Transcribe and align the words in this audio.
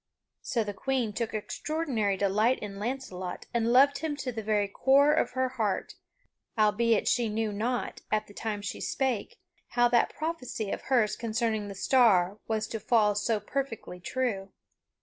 So 0.41 0.63
the 0.63 0.73
Queen 0.73 1.13
took 1.13 1.31
extraordinary 1.35 2.17
delight 2.17 2.57
in 2.57 2.79
Launcelot 2.79 3.45
and 3.53 3.71
loved 3.71 3.99
him 3.99 4.15
to 4.15 4.31
the 4.31 4.41
very 4.41 4.67
core 4.67 5.13
of 5.13 5.33
her 5.33 5.49
heart 5.49 5.93
albeit 6.57 7.07
she 7.07 7.29
knew 7.29 7.51
not, 7.53 8.01
at 8.11 8.25
the 8.25 8.33
time 8.33 8.63
she 8.63 8.81
spake, 8.81 9.37
how 9.77 9.89
that 9.89 10.15
prophecy 10.17 10.71
of 10.71 10.81
hers 10.89 11.15
concerning 11.15 11.67
the 11.67 11.75
star 11.75 12.39
was 12.47 12.65
to 12.69 12.79
fall 12.79 13.13
so 13.13 13.39
perfectly 13.39 13.99
true. 13.99 14.49